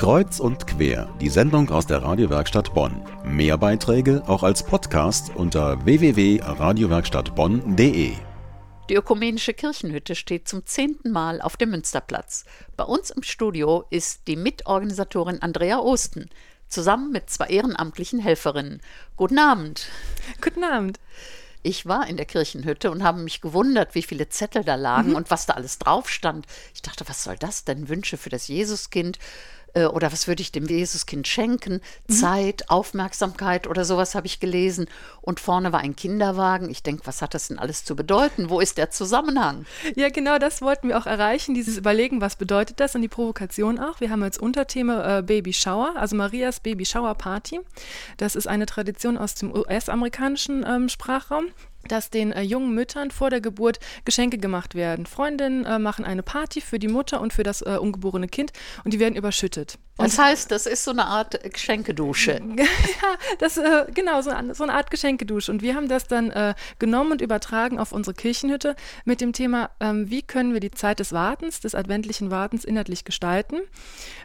Kreuz 0.00 0.40
und 0.40 0.66
quer, 0.66 1.14
die 1.20 1.28
Sendung 1.28 1.68
aus 1.68 1.86
der 1.86 2.02
Radiowerkstatt 2.02 2.72
Bonn. 2.72 3.04
Mehr 3.22 3.58
Beiträge 3.58 4.22
auch 4.26 4.42
als 4.42 4.62
Podcast 4.62 5.30
unter 5.34 5.84
www.radiowerkstattbonn.de. 5.84 8.14
Die 8.88 8.94
ökumenische 8.94 9.52
Kirchenhütte 9.52 10.14
steht 10.14 10.48
zum 10.48 10.64
zehnten 10.64 11.10
Mal 11.10 11.42
auf 11.42 11.58
dem 11.58 11.72
Münsterplatz. 11.72 12.46
Bei 12.78 12.84
uns 12.84 13.10
im 13.10 13.22
Studio 13.22 13.84
ist 13.90 14.26
die 14.26 14.36
Mitorganisatorin 14.36 15.42
Andrea 15.42 15.80
Osten, 15.80 16.30
zusammen 16.66 17.12
mit 17.12 17.28
zwei 17.28 17.48
ehrenamtlichen 17.48 18.20
Helferinnen. 18.20 18.80
Guten 19.16 19.38
Abend. 19.38 19.88
Guten 20.40 20.64
Abend. 20.64 20.98
Ich 21.62 21.84
war 21.84 22.08
in 22.08 22.16
der 22.16 22.24
Kirchenhütte 22.24 22.90
und 22.90 23.02
habe 23.02 23.20
mich 23.20 23.42
gewundert, 23.42 23.94
wie 23.94 24.02
viele 24.02 24.30
Zettel 24.30 24.64
da 24.64 24.76
lagen 24.76 25.10
mhm. 25.10 25.16
und 25.16 25.30
was 25.30 25.44
da 25.44 25.52
alles 25.52 25.78
drauf 25.78 26.08
stand. 26.08 26.46
Ich 26.72 26.80
dachte, 26.80 27.06
was 27.06 27.22
soll 27.22 27.36
das 27.36 27.66
denn? 27.66 27.90
Wünsche 27.90 28.16
für 28.16 28.30
das 28.30 28.48
Jesuskind 28.48 29.18
äh, 29.74 29.84
oder 29.84 30.12
was 30.12 30.28
würde 30.28 30.42
ich 30.42 30.52
dem 30.52 30.66
Jesuskind 30.66 31.26
schenken? 31.26 31.80
Mhm. 32.08 32.12
Zeit, 32.12 32.70
Aufmerksamkeit 32.70 33.66
oder 33.66 33.84
sowas 33.84 34.14
habe 34.14 34.26
ich 34.26 34.40
gelesen. 34.40 34.86
Und 35.20 35.40
vorne 35.40 35.72
war 35.72 35.80
ein 35.80 35.96
Kinderwagen. 35.96 36.70
Ich 36.70 36.82
denke, 36.82 37.06
was 37.06 37.22
hat 37.22 37.34
das 37.34 37.48
denn 37.48 37.58
alles 37.58 37.84
zu 37.84 37.96
bedeuten? 37.96 38.50
Wo 38.50 38.60
ist 38.60 38.78
der 38.78 38.90
Zusammenhang? 38.90 39.66
Ja, 39.96 40.08
genau 40.08 40.38
das 40.38 40.62
wollten 40.62 40.88
wir 40.88 40.98
auch 40.98 41.06
erreichen, 41.06 41.54
dieses 41.54 41.76
Überlegen, 41.76 42.20
was 42.20 42.36
bedeutet 42.36 42.80
das 42.80 42.94
und 42.94 43.02
die 43.02 43.08
Provokation 43.08 43.78
auch. 43.78 44.00
Wir 44.00 44.10
haben 44.10 44.22
als 44.22 44.38
Unterthema 44.38 45.18
äh, 45.18 45.22
Baby 45.22 45.52
Shower, 45.52 45.94
also 45.96 46.16
Marias 46.16 46.60
Baby 46.60 46.84
Shower 46.84 47.14
Party. 47.14 47.60
Das 48.16 48.36
ist 48.36 48.46
eine 48.46 48.66
Tradition 48.66 49.18
aus 49.18 49.34
dem 49.34 49.54
US-amerikanischen 49.54 50.64
ähm, 50.66 50.88
Sprachraum 50.88 51.48
dass 51.88 52.10
den 52.10 52.32
äh, 52.32 52.42
jungen 52.42 52.74
Müttern 52.74 53.10
vor 53.10 53.30
der 53.30 53.40
Geburt 53.40 53.78
Geschenke 54.04 54.38
gemacht 54.38 54.74
werden. 54.74 55.06
Freundinnen 55.06 55.64
äh, 55.64 55.78
machen 55.78 56.04
eine 56.04 56.22
Party 56.22 56.60
für 56.60 56.78
die 56.78 56.88
Mutter 56.88 57.20
und 57.20 57.32
für 57.32 57.42
das 57.42 57.62
äh, 57.62 57.76
ungeborene 57.80 58.28
Kind 58.28 58.52
und 58.84 58.92
die 58.92 59.00
werden 59.00 59.16
überschüttet. 59.16 59.78
Das 60.02 60.18
heißt, 60.18 60.50
das 60.50 60.66
ist 60.66 60.84
so 60.84 60.90
eine 60.90 61.06
Art 61.06 61.38
Geschenkedusche. 61.52 62.40
ja, 62.56 62.64
das, 63.38 63.56
äh, 63.56 63.86
genau, 63.92 64.22
so 64.22 64.30
eine, 64.30 64.54
so 64.54 64.64
eine, 64.64 64.74
Art 64.74 64.90
Geschenkedusche. 64.90 65.52
Und 65.52 65.62
wir 65.62 65.74
haben 65.74 65.88
das 65.88 66.06
dann 66.06 66.30
äh, 66.30 66.54
genommen 66.78 67.12
und 67.12 67.20
übertragen 67.20 67.78
auf 67.78 67.92
unsere 67.92 68.14
Kirchenhütte 68.14 68.76
mit 69.04 69.20
dem 69.20 69.32
Thema, 69.32 69.70
ähm, 69.80 70.10
wie 70.10 70.22
können 70.22 70.52
wir 70.52 70.60
die 70.60 70.70
Zeit 70.70 71.00
des 71.00 71.12
Wartens, 71.12 71.60
des 71.60 71.74
adventlichen 71.74 72.30
Wartens 72.30 72.64
inhaltlich 72.64 73.04
gestalten? 73.04 73.60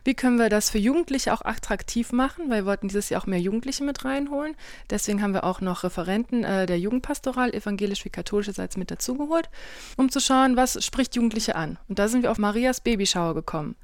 Wie 0.03 0.13
können 0.13 0.37
wir 0.37 0.49
das 0.49 0.69
für 0.69 0.77
Jugendliche 0.77 1.33
auch 1.33 1.43
attraktiv 1.43 2.11
machen? 2.11 2.49
Weil 2.49 2.61
wir 2.61 2.65
wollten 2.67 2.87
dieses 2.87 3.09
Jahr 3.09 3.21
auch 3.21 3.27
mehr 3.27 3.39
Jugendliche 3.39 3.83
mit 3.83 4.05
reinholen. 4.05 4.55
Deswegen 4.89 5.21
haben 5.21 5.33
wir 5.33 5.43
auch 5.43 5.61
noch 5.61 5.83
Referenten 5.83 6.43
äh, 6.43 6.65
der 6.65 6.79
Jugendpastoral, 6.79 7.44
evangelisch 7.53 8.05
wie 8.05 8.09
katholischerseits, 8.09 8.77
mit 8.77 8.91
dazugeholt, 8.91 9.49
um 9.97 10.09
zu 10.09 10.19
schauen, 10.19 10.55
was 10.55 10.83
spricht 10.83 11.15
Jugendliche 11.15 11.55
an. 11.55 11.77
Und 11.87 11.99
da 11.99 12.07
sind 12.07 12.23
wir 12.23 12.31
auf 12.31 12.37
Marias 12.37 12.81
Babyschauer 12.81 13.35
gekommen. 13.35 13.75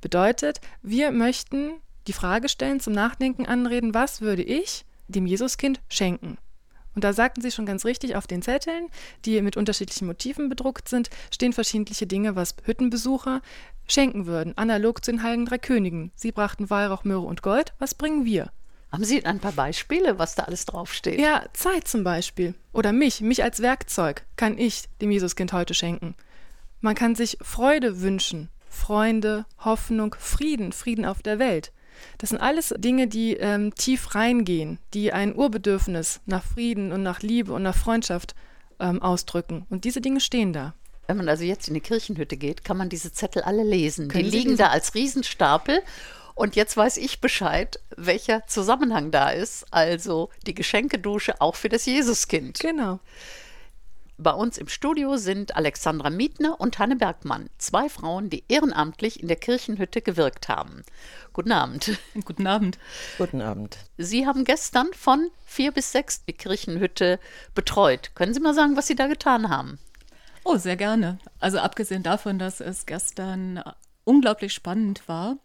Bedeutet, 0.00 0.60
wir 0.82 1.10
möchten 1.12 1.72
die 2.06 2.12
Frage 2.12 2.48
stellen, 2.48 2.80
zum 2.80 2.92
Nachdenken 2.92 3.46
anreden, 3.46 3.94
was 3.94 4.20
würde 4.20 4.42
ich 4.42 4.84
dem 5.08 5.26
Jesuskind 5.26 5.80
schenken? 5.88 6.38
Und 6.94 7.04
da 7.04 7.12
sagten 7.12 7.40
sie 7.40 7.52
schon 7.52 7.66
ganz 7.66 7.84
richtig, 7.84 8.16
auf 8.16 8.26
den 8.26 8.42
Zetteln, 8.42 8.88
die 9.24 9.40
mit 9.42 9.56
unterschiedlichen 9.56 10.06
Motiven 10.06 10.48
bedruckt 10.48 10.88
sind, 10.88 11.08
stehen 11.32 11.52
verschiedene 11.52 12.06
Dinge, 12.06 12.34
was 12.34 12.56
Hüttenbesucher 12.64 13.42
schenken 13.86 14.26
würden, 14.26 14.56
analog 14.56 15.04
zu 15.04 15.12
den 15.12 15.22
Heiligen 15.22 15.46
Drei 15.46 15.58
Königen. 15.58 16.10
Sie 16.14 16.32
brachten 16.32 16.70
Weihrauch, 16.70 17.04
Myrrhe 17.04 17.26
und 17.26 17.42
Gold. 17.42 17.72
Was 17.78 17.94
bringen 17.94 18.24
wir? 18.24 18.50
Haben 18.92 19.04
Sie 19.04 19.24
ein 19.24 19.38
paar 19.38 19.52
Beispiele, 19.52 20.18
was 20.18 20.34
da 20.34 20.44
alles 20.44 20.66
draufsteht? 20.66 21.20
Ja, 21.20 21.44
Zeit 21.52 21.86
zum 21.86 22.02
Beispiel. 22.02 22.54
Oder 22.72 22.92
mich, 22.92 23.20
mich 23.20 23.42
als 23.42 23.60
Werkzeug 23.60 24.24
kann 24.36 24.58
ich 24.58 24.88
dem 25.00 25.10
Jesuskind 25.10 25.52
heute 25.52 25.74
schenken. 25.74 26.16
Man 26.80 26.94
kann 26.94 27.14
sich 27.14 27.38
Freude 27.40 28.00
wünschen, 28.00 28.48
Freunde, 28.68 29.44
Hoffnung, 29.58 30.16
Frieden, 30.18 30.72
Frieden 30.72 31.04
auf 31.04 31.22
der 31.22 31.38
Welt. 31.38 31.72
Das 32.18 32.30
sind 32.30 32.40
alles 32.40 32.74
Dinge, 32.78 33.06
die 33.06 33.34
ähm, 33.34 33.74
tief 33.74 34.14
reingehen, 34.14 34.78
die 34.94 35.12
ein 35.12 35.36
Urbedürfnis 35.36 36.20
nach 36.26 36.42
Frieden 36.42 36.92
und 36.92 37.02
nach 37.02 37.20
Liebe 37.20 37.52
und 37.52 37.62
nach 37.62 37.76
Freundschaft 37.76 38.34
ähm, 38.80 39.02
ausdrücken. 39.02 39.66
Und 39.70 39.84
diese 39.84 40.00
Dinge 40.00 40.20
stehen 40.20 40.52
da. 40.52 40.74
Wenn 41.06 41.16
man 41.16 41.28
also 41.28 41.44
jetzt 41.44 41.68
in 41.68 41.74
die 41.74 41.80
Kirchenhütte 41.80 42.36
geht, 42.36 42.64
kann 42.64 42.76
man 42.76 42.88
diese 42.88 43.12
Zettel 43.12 43.42
alle 43.42 43.64
lesen. 43.64 44.08
Können 44.08 44.24
die 44.24 44.30
Sie 44.30 44.36
liegen 44.36 44.50
lesen? 44.50 44.62
da 44.62 44.68
als 44.68 44.94
Riesenstapel. 44.94 45.82
Und 46.34 46.56
jetzt 46.56 46.76
weiß 46.76 46.96
ich 46.96 47.20
Bescheid, 47.20 47.80
welcher 47.96 48.46
Zusammenhang 48.46 49.10
da 49.10 49.30
ist. 49.30 49.66
Also 49.70 50.30
die 50.46 50.54
Geschenkedusche 50.54 51.40
auch 51.40 51.54
für 51.54 51.68
das 51.68 51.86
Jesuskind. 51.86 52.58
Genau. 52.60 53.00
Bei 54.22 54.32
uns 54.32 54.58
im 54.58 54.68
Studio 54.68 55.16
sind 55.16 55.56
Alexandra 55.56 56.10
Mietner 56.10 56.60
und 56.60 56.78
Hanne 56.78 56.96
Bergmann, 56.96 57.48
zwei 57.56 57.88
Frauen, 57.88 58.28
die 58.28 58.44
ehrenamtlich 58.48 59.22
in 59.22 59.28
der 59.28 59.38
Kirchenhütte 59.38 60.02
gewirkt 60.02 60.50
haben. 60.50 60.82
Guten 61.32 61.52
Abend. 61.52 61.98
Guten 62.26 62.46
Abend. 62.46 62.78
Guten 63.16 63.40
Abend. 63.40 63.78
Sie 63.96 64.26
haben 64.26 64.44
gestern 64.44 64.88
von 64.92 65.30
vier 65.46 65.72
bis 65.72 65.92
sechs 65.92 66.22
die 66.26 66.34
Kirchenhütte 66.34 67.18
betreut. 67.54 68.10
Können 68.14 68.34
Sie 68.34 68.40
mal 68.40 68.52
sagen, 68.52 68.76
was 68.76 68.88
Sie 68.88 68.94
da 68.94 69.06
getan 69.06 69.48
haben? 69.48 69.78
Oh, 70.44 70.58
sehr 70.58 70.76
gerne. 70.76 71.18
Also 71.38 71.58
abgesehen 71.58 72.02
davon, 72.02 72.38
dass 72.38 72.60
es 72.60 72.84
gestern 72.84 73.62
unglaublich 74.10 74.52
spannend 74.52 75.06
war, 75.06 75.38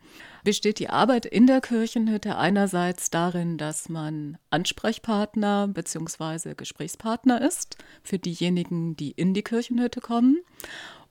besteht 0.44 0.80
die 0.80 0.90
Arbeit 0.90 1.28
in 1.28 1.46
der 1.46 1.62
Kirchenhütte 1.62 2.36
einerseits 2.36 3.12
darin, 3.12 3.60
dass 3.60 3.90
man 3.90 4.40
Ansprechpartner 4.50 5.68
bzw. 5.68 6.56
Gesprächspartner 6.56 7.42
ist 7.42 7.78
für 8.02 8.18
diejenigen, 8.18 8.96
die 8.96 9.12
in 9.12 9.36
die 9.36 9.44
Kirchenhütte 9.44 10.02
kommen 10.02 10.40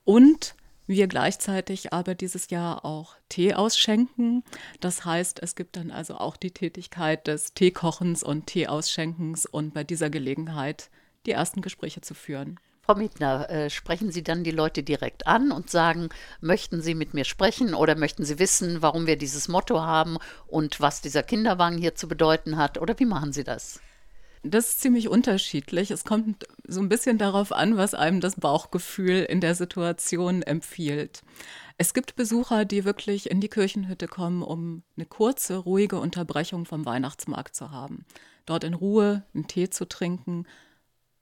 und 0.03 0.55
wir 0.85 1.07
gleichzeitig 1.07 1.93
aber 1.93 2.13
dieses 2.13 2.49
Jahr 2.49 2.83
auch 2.83 3.15
Tee 3.29 3.53
ausschenken. 3.53 4.43
Das 4.81 5.05
heißt, 5.05 5.41
es 5.41 5.55
gibt 5.55 5.77
dann 5.77 5.91
also 5.91 6.15
auch 6.15 6.35
die 6.35 6.51
Tätigkeit 6.51 7.25
des 7.25 7.53
Teekochens 7.53 8.21
und 8.21 8.47
Teeausschenkens 8.47 9.45
und 9.45 9.73
bei 9.73 9.85
dieser 9.85 10.09
Gelegenheit 10.09 10.89
die 11.25 11.31
ersten 11.31 11.61
Gespräche 11.61 12.01
zu 12.01 12.13
führen. 12.15 12.59
Frau 12.85 12.93
Mietner, 12.93 13.49
äh, 13.49 13.71
sprechen 13.71 14.11
Sie 14.11 14.21
dann 14.21 14.43
die 14.43 14.51
Leute 14.51 14.83
direkt 14.83 15.25
an 15.25 15.51
und 15.51 15.71
sagen, 15.71 16.09
möchten 16.39 16.83
Sie 16.83 16.93
mit 16.93 17.15
mir 17.15 17.25
sprechen 17.25 17.73
oder 17.73 17.95
möchten 17.95 18.23
Sie 18.23 18.37
wissen, 18.37 18.83
warum 18.83 19.07
wir 19.07 19.17
dieses 19.17 19.47
Motto 19.47 19.81
haben 19.81 20.17
und 20.45 20.79
was 20.79 21.01
dieser 21.01 21.23
Kinderwagen 21.23 21.79
hier 21.79 21.95
zu 21.95 22.07
bedeuten 22.07 22.57
hat? 22.57 22.77
Oder 22.79 22.99
wie 22.99 23.05
machen 23.05 23.33
Sie 23.33 23.43
das? 23.43 23.79
Das 24.43 24.69
ist 24.69 24.81
ziemlich 24.81 25.09
unterschiedlich. 25.09 25.89
Es 25.89 26.03
kommt 26.03 26.45
so 26.67 26.79
ein 26.79 26.87
bisschen 26.87 27.17
darauf 27.17 27.51
an, 27.51 27.75
was 27.75 27.95
einem 27.95 28.21
das 28.21 28.35
Bauchgefühl 28.35 29.23
in 29.23 29.41
der 29.41 29.55
Situation 29.55 30.43
empfiehlt. 30.43 31.23
Es 31.79 31.95
gibt 31.95 32.15
Besucher, 32.15 32.65
die 32.65 32.85
wirklich 32.85 33.31
in 33.31 33.41
die 33.41 33.49
Kirchenhütte 33.49 34.07
kommen, 34.07 34.43
um 34.43 34.83
eine 34.95 35.07
kurze, 35.07 35.57
ruhige 35.57 35.97
Unterbrechung 35.99 36.65
vom 36.65 36.85
Weihnachtsmarkt 36.85 37.55
zu 37.55 37.71
haben. 37.71 38.05
Dort 38.45 38.63
in 38.63 38.75
Ruhe 38.75 39.23
einen 39.33 39.47
Tee 39.47 39.71
zu 39.71 39.85
trinken, 39.85 40.45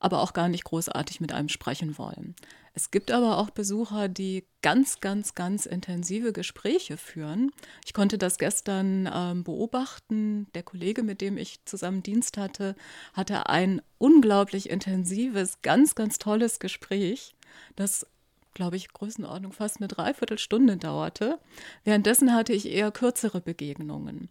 aber 0.03 0.21
auch 0.21 0.33
gar 0.33 0.49
nicht 0.49 0.65
großartig 0.65 1.21
mit 1.21 1.31
einem 1.31 1.49
sprechen 1.49 1.97
wollen. 1.97 2.35
Es 2.73 2.91
gibt 2.91 3.11
aber 3.11 3.37
auch 3.37 3.51
Besucher, 3.51 4.09
die 4.09 4.45
ganz, 4.61 4.99
ganz, 4.99 5.35
ganz 5.35 5.65
intensive 5.65 6.33
Gespräche 6.33 6.97
führen. 6.97 7.51
Ich 7.85 7.93
konnte 7.93 8.17
das 8.17 8.37
gestern 8.37 9.09
ähm, 9.13 9.43
beobachten. 9.43 10.47
Der 10.55 10.63
Kollege, 10.63 11.03
mit 11.03 11.21
dem 11.21 11.37
ich 11.37 11.63
zusammen 11.65 12.03
Dienst 12.03 12.37
hatte, 12.37 12.75
hatte 13.13 13.47
ein 13.47 13.81
unglaublich 13.99 14.69
intensives, 14.69 15.61
ganz, 15.61 15.93
ganz 15.93 16.17
tolles 16.17 16.59
Gespräch, 16.59 17.35
das 17.75 18.07
glaube 18.53 18.75
ich, 18.75 18.91
Größenordnung 18.93 19.51
fast 19.51 19.77
eine 19.77 19.87
Dreiviertelstunde 19.87 20.77
dauerte. 20.77 21.39
Währenddessen 21.83 22.33
hatte 22.33 22.53
ich 22.53 22.67
eher 22.69 22.91
kürzere 22.91 23.41
Begegnungen. 23.41 24.29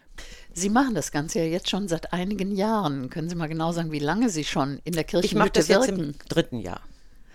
Sie 0.52 0.70
machen 0.70 0.94
das 0.94 1.12
Ganze 1.12 1.40
ja 1.40 1.44
jetzt 1.46 1.70
schon 1.70 1.88
seit 1.88 2.12
einigen 2.12 2.54
Jahren. 2.54 3.10
Können 3.10 3.28
Sie 3.28 3.34
mal 3.34 3.48
genau 3.48 3.72
sagen, 3.72 3.92
wie 3.92 3.98
lange 3.98 4.28
Sie 4.28 4.44
schon 4.44 4.80
in 4.84 4.92
der 4.92 5.04
Kirche 5.04 5.24
wirken? 5.24 5.36
Ich 5.36 5.38
mache 5.38 5.50
das 5.50 5.68
jetzt 5.68 5.88
im 5.88 6.14
dritten 6.28 6.58
Jahr. 6.58 6.80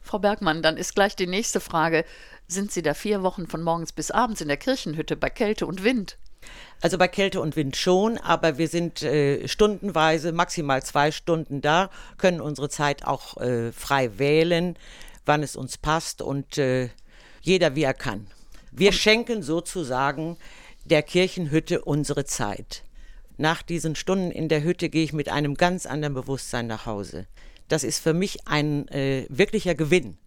Frau 0.01 0.19
Bergmann, 0.19 0.61
dann 0.61 0.77
ist 0.77 0.95
gleich 0.95 1.15
die 1.15 1.27
nächste 1.27 1.59
Frage. 1.59 2.05
Sind 2.47 2.71
Sie 2.71 2.81
da 2.81 2.93
vier 2.93 3.23
Wochen 3.23 3.47
von 3.47 3.61
morgens 3.61 3.91
bis 3.91 4.09
abends 4.09 4.39
in 4.39 4.47
der 4.47 4.57
Kirchenhütte 4.57 5.17
bei 5.17 5.29
Kälte 5.29 5.67
und 5.67 5.83
Wind? 5.83 6.17
Also 6.81 6.97
bei 6.97 7.07
Kälte 7.07 7.41
und 7.41 7.55
Wind 7.55 7.75
schon, 7.75 8.17
aber 8.19 8.57
wir 8.57 8.67
sind 8.67 9.01
äh, 9.01 9.47
stundenweise, 9.47 10.31
maximal 10.31 10.83
zwei 10.83 11.11
Stunden 11.11 11.59
da, 11.59 11.89
können 12.17 12.39
unsere 12.39 12.69
Zeit 12.69 13.05
auch 13.05 13.37
äh, 13.37 13.71
frei 13.71 14.17
wählen 14.17 14.77
wann 15.27 15.43
es 15.43 15.55
uns 15.55 15.77
passt 15.77 16.21
und 16.21 16.57
äh, 16.57 16.89
jeder 17.41 17.75
wie 17.75 17.83
er 17.83 17.93
kann. 17.93 18.27
Wir 18.71 18.91
schenken 18.91 19.43
sozusagen 19.43 20.37
der 20.85 21.03
Kirchenhütte 21.03 21.83
unsere 21.83 22.25
Zeit. 22.25 22.83
Nach 23.37 23.61
diesen 23.61 23.95
Stunden 23.95 24.31
in 24.31 24.49
der 24.49 24.63
Hütte 24.63 24.89
gehe 24.89 25.03
ich 25.03 25.13
mit 25.13 25.29
einem 25.29 25.55
ganz 25.55 25.85
anderen 25.85 26.15
Bewusstsein 26.15 26.67
nach 26.67 26.85
Hause. 26.85 27.27
Das 27.67 27.83
ist 27.83 27.99
für 27.99 28.13
mich 28.13 28.47
ein 28.47 28.87
äh, 28.87 29.25
wirklicher 29.29 29.75
Gewinn. 29.75 30.17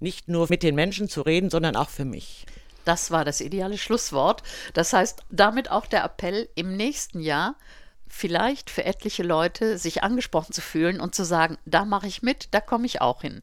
Nicht 0.00 0.28
nur 0.28 0.46
mit 0.50 0.62
den 0.62 0.74
Menschen 0.74 1.08
zu 1.08 1.22
reden, 1.22 1.50
sondern 1.50 1.76
auch 1.76 1.88
für 1.88 2.04
mich. 2.04 2.46
Das 2.84 3.10
war 3.10 3.24
das 3.24 3.40
ideale 3.40 3.78
Schlusswort. 3.78 4.42
Das 4.74 4.92
heißt, 4.92 5.22
damit 5.30 5.70
auch 5.70 5.86
der 5.86 6.04
Appell 6.04 6.48
im 6.54 6.76
nächsten 6.76 7.20
Jahr, 7.20 7.56
vielleicht 8.08 8.70
für 8.70 8.84
etliche 8.84 9.22
Leute 9.22 9.76
sich 9.76 10.02
angesprochen 10.02 10.52
zu 10.52 10.62
fühlen 10.62 11.00
und 11.00 11.14
zu 11.14 11.24
sagen, 11.24 11.58
da 11.66 11.84
mache 11.84 12.06
ich 12.06 12.22
mit, 12.22 12.48
da 12.52 12.60
komme 12.60 12.86
ich 12.86 13.00
auch 13.00 13.20
hin. 13.20 13.42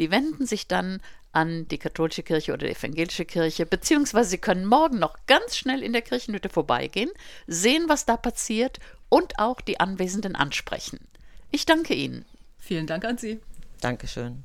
Die 0.00 0.10
wenden 0.10 0.46
sich 0.46 0.66
dann 0.66 1.00
an 1.32 1.68
die 1.68 1.78
katholische 1.78 2.22
Kirche 2.22 2.52
oder 2.52 2.66
die 2.66 2.72
evangelische 2.72 3.24
Kirche, 3.24 3.66
beziehungsweise 3.66 4.30
Sie 4.30 4.38
können 4.38 4.64
morgen 4.64 4.98
noch 4.98 5.14
ganz 5.26 5.56
schnell 5.56 5.82
in 5.82 5.92
der 5.92 6.02
Kirchenhütte 6.02 6.48
vorbeigehen, 6.48 7.10
sehen, 7.46 7.84
was 7.86 8.06
da 8.06 8.16
passiert 8.16 8.80
und 9.08 9.38
auch 9.38 9.60
die 9.60 9.78
Anwesenden 9.78 10.34
ansprechen. 10.34 10.98
Ich 11.50 11.66
danke 11.66 11.94
Ihnen. 11.94 12.24
Vielen 12.58 12.86
Dank 12.86 13.04
an 13.04 13.18
Sie. 13.18 13.40
Dankeschön. 13.80 14.44